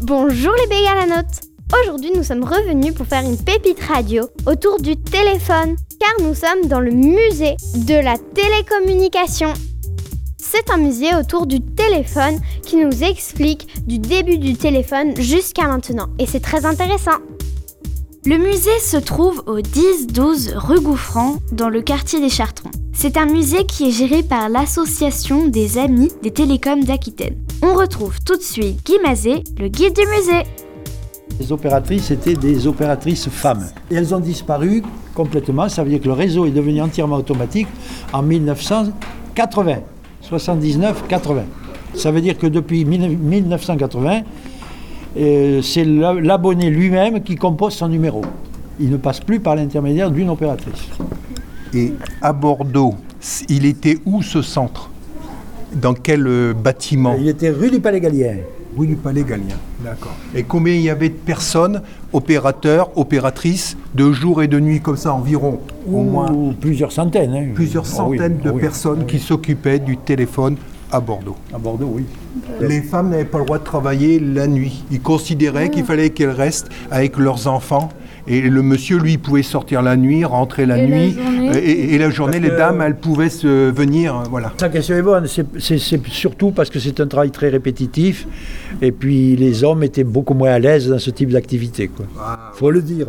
[0.00, 1.42] Bonjour les bégalanotes
[1.82, 6.66] Aujourd'hui nous sommes revenus pour faire une pépite radio autour du téléphone, car nous sommes
[6.66, 9.52] dans le musée de la télécommunication.
[10.38, 16.08] C'est un musée autour du téléphone qui nous explique du début du téléphone jusqu'à maintenant,
[16.18, 17.18] et c'est très intéressant.
[18.26, 22.70] Le musée se trouve au 10-12 rue Gouffran, dans le quartier des Chartrons.
[23.02, 27.34] C'est un musée qui est géré par l'Association des Amis des Télécoms d'Aquitaine.
[27.62, 30.42] On retrouve tout de suite Guy Mazet, le guide du musée.
[31.40, 33.64] Les opératrices étaient des opératrices femmes.
[33.90, 34.82] Elles ont disparu
[35.14, 35.70] complètement.
[35.70, 37.68] Ça veut dire que le réseau est devenu entièrement automatique
[38.12, 39.76] en 1980.
[40.30, 41.40] 79-80.
[41.94, 44.20] Ça veut dire que depuis 1980,
[45.16, 48.20] euh, c'est l'abonné lui-même qui compose son numéro.
[48.78, 50.90] Il ne passe plus par l'intermédiaire d'une opératrice.
[51.74, 52.94] Et à Bordeaux,
[53.48, 54.90] il était où ce centre?
[55.72, 57.14] Dans quel euh, bâtiment?
[57.18, 58.38] Il était rue du Palais Gallien.
[58.76, 60.14] Rue du Palais Gallien, d'accord.
[60.34, 64.96] Et combien il y avait de personnes, opérateurs, opératrices, de jour et de nuit comme
[64.96, 65.58] ça environ?
[65.88, 67.34] Au moins plusieurs centaines.
[67.34, 67.48] Hein.
[67.54, 69.12] Plusieurs Ah centaines oui, de ah oui, personnes ah oui.
[69.12, 70.56] qui s'occupaient du téléphone
[70.92, 71.36] à Bordeaux.
[71.54, 72.04] À Bordeaux, oui.
[72.60, 74.84] Les femmes n'avaient pas le droit de travailler la nuit.
[74.90, 77.88] Ils considéraient qu'il fallait qu'elles restent avec leurs enfants.
[78.26, 81.16] Et le monsieur, lui, pouvait sortir la nuit, rentrer la Et nuit.
[81.18, 84.14] Euh, et, et la journée, Parce les dames, elles pouvaient se venir.
[84.14, 84.52] euh, Voilà.
[84.58, 85.26] Sa question est bonne.
[85.26, 88.26] C'est- surtout parce que c'est un travail très répétitif.
[88.82, 91.88] Et puis les hommes étaient beaucoup moins à l'aise dans ce type d'activité.
[91.88, 92.06] quoi.
[92.54, 93.08] faut le dire.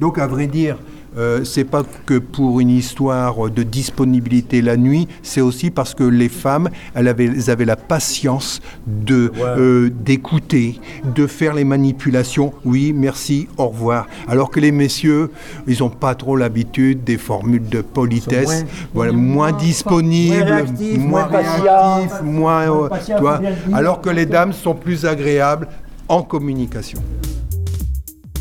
[0.00, 0.76] Donc, à vrai dire,
[1.16, 6.04] euh, c'est pas que pour une histoire de disponibilité la nuit, c'est aussi parce que
[6.04, 10.80] les femmes, elles avaient, elles avaient la patience de euh, d'écouter,
[11.14, 12.52] de faire les manipulations.
[12.64, 14.06] Oui, merci, au revoir.
[14.28, 15.30] Alors que les messieurs,
[15.66, 20.98] ils n'ont pas trop l'habitude des formules de politesse, moins- voilà, moins disponibles, moins réactifs,
[20.98, 23.50] moins moins patients, réactifs, moins, moins euh, patients, dire.
[23.72, 25.68] alors que les dames sont plus agréables
[26.08, 27.00] en communication.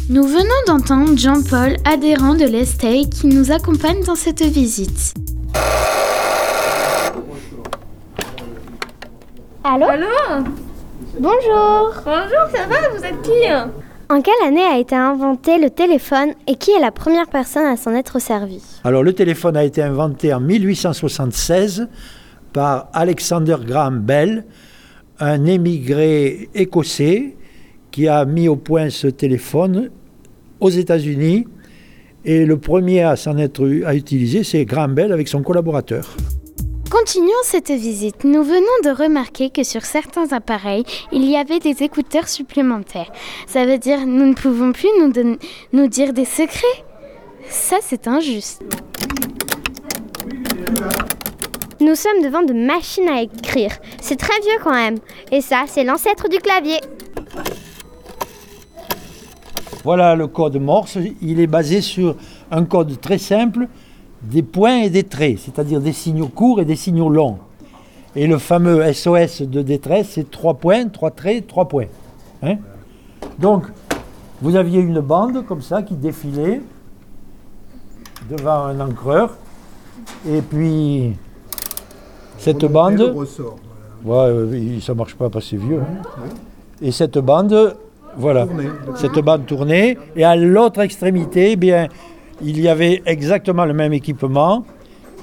[0.07, 5.15] Nous venons d'entendre Jean-Paul, adhérent de l'Estey, qui nous accompagne dans cette visite.
[9.63, 10.05] Allô Allô
[11.19, 13.51] Bonjour Bonjour, ça va Vous êtes qui
[14.09, 17.75] En quelle année a été inventé le téléphone et qui est la première personne à
[17.75, 21.87] s'en être servi Alors le téléphone a été inventé en 1876
[22.53, 24.45] par Alexander Graham Bell,
[25.19, 27.35] un émigré écossais
[27.95, 29.89] qui a mis au point ce téléphone
[30.59, 31.47] aux États-Unis.
[32.25, 36.17] Et le premier à s'en être à utiliser, c'est Graham Bell avec son collaborateur.
[36.91, 38.25] Continuons cette visite.
[38.25, 40.83] Nous venons de remarquer que sur certains appareils,
[41.13, 43.09] il y avait des écouteurs supplémentaires.
[43.47, 45.37] Ça veut dire nous ne pouvons plus nous,
[45.71, 46.83] nous dire des secrets.
[47.47, 48.61] Ça, c'est injuste.
[51.79, 53.71] Nous sommes devant de machines à écrire.
[54.01, 54.97] C'est très vieux quand même.
[55.31, 56.79] Et ça, c'est l'ancêtre du clavier.
[59.85, 60.97] Voilà le code Morse.
[61.21, 62.15] Il est basé sur
[62.49, 63.67] un code très simple,
[64.23, 67.37] des points et des traits, c'est-à-dire des signaux courts et des signaux longs.
[68.15, 71.85] Et le fameux SOS de détresse, c'est trois points, trois traits, trois points.
[72.41, 72.55] Hein
[73.37, 73.65] Donc,
[74.41, 76.61] vous aviez une bande comme ça qui défilait
[78.27, 79.37] devant un encreur.
[80.27, 81.13] Et puis,
[82.39, 83.01] cette bande.
[83.15, 83.57] ressort.
[84.03, 85.79] Ouais, euh, ça marche pas parce que c'est vieux.
[85.79, 86.23] hein.
[86.81, 87.75] Et cette bande,
[88.17, 88.47] voilà,
[88.95, 89.97] cette bande tournée.
[90.15, 91.87] Et à l'autre extrémité, eh bien,
[92.41, 94.65] il y avait exactement le même équipement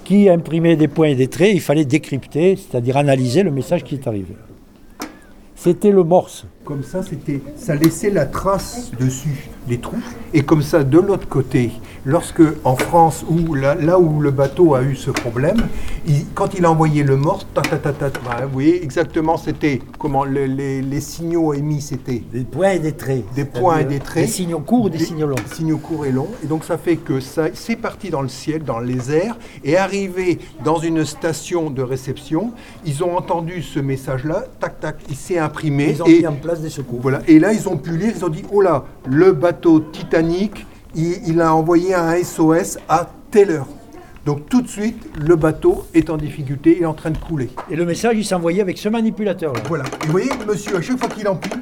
[0.05, 1.53] qui imprimait des points et des traits.
[1.55, 4.35] Il fallait décrypter, c'est-à-dire analyser le message qui est arrivé.
[5.55, 6.45] C'était le morse.
[6.65, 9.97] Comme ça, c'était, ça laissait la trace dessus, les trous.
[10.33, 11.73] Et comme ça, de l'autre côté,
[12.05, 15.57] lorsque en France, où, là, là où le bateau a eu ce problème,
[16.07, 18.81] il- quand il a envoyé le morse, ta, ta, ta, ta, ta, bah, vous voyez
[18.83, 23.25] exactement, c'était comment le- les, les signaux émis, c'était Des points et des traits.
[23.35, 24.27] des points et des traits.
[24.27, 25.35] Des signaux courts ou des, signaux longs.
[25.53, 26.31] Signaux courts et longs.
[26.45, 29.77] Et donc ça fait que ça, c'est parti dans le ciel, dans les airs, et
[29.77, 32.53] arrivé dans une station de réception,
[32.87, 35.91] ils ont entendu ce message-là, tac tac, il s'est imprimé.
[35.91, 37.01] Ils ont et mis en place des secours.
[37.01, 37.21] voilà.
[37.27, 41.27] Et là, ils ont pu lire, ils ont dit, oh là, le bateau Titanic, il,
[41.27, 43.69] il a envoyé un SOS à telle heure.
[44.27, 47.51] Donc tout de suite, le bateau est en difficulté, il est en train de couler.
[47.71, 49.61] Et le message, il s'envoyait avec ce manipulateur-là.
[49.69, 49.85] Voilà.
[50.03, 51.53] Et vous voyez, monsieur, à chaque fois qu'il empile,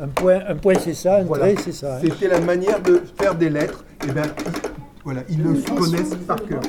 [0.00, 1.96] Un point, un point c'est ça, un voilà, trait c'est ça.
[1.96, 2.00] hein.
[2.02, 3.84] c'était la manière de faire des lettres.
[4.06, 4.22] Et bien,
[5.04, 6.60] voilà, ils le connaissent par cœur.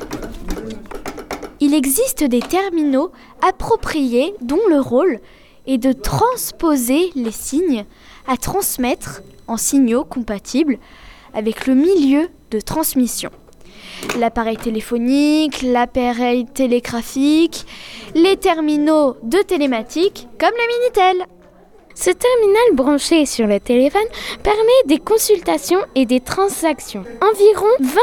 [1.60, 3.12] Il existe des terminaux
[3.48, 5.20] appropriés dont le rôle
[5.68, 7.86] est de transposer les signes
[8.28, 10.78] à transmettre en signaux compatibles
[11.34, 13.32] avec le milieu de transmission.
[14.18, 17.66] L'appareil téléphonique, l'appareil télégraphique,
[18.16, 21.28] les terminaux de télématique comme le Minitel.
[21.96, 24.02] Ce terminal branché sur le téléphone
[24.42, 27.04] permet des consultations et des transactions.
[27.22, 27.96] Environ 20 000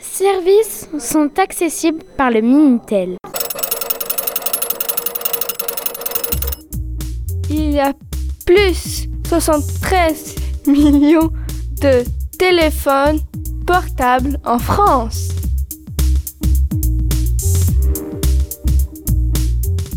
[0.00, 3.16] services sont accessibles par le Minitel.
[7.50, 7.92] Il y a
[8.46, 10.34] plus 73
[10.66, 11.30] millions
[11.80, 12.04] de
[12.38, 13.20] téléphones
[13.66, 15.28] portables en France.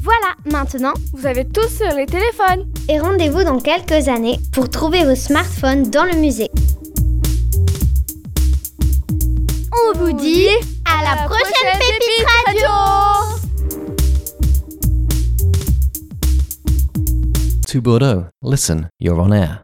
[0.03, 2.67] Voilà, maintenant, Vous avez tous sur les téléphones.
[2.89, 6.49] et rendez-vous dans quelques années pour trouver vos smartphones dans le musée.
[9.87, 10.47] On vous dit
[10.85, 11.84] à la prochaine Pépite
[17.81, 18.29] Bordeaux, oh.
[18.41, 19.63] listen, you're on air.